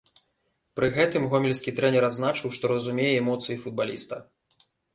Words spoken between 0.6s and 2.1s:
Пры гэтым гомельскі трэнер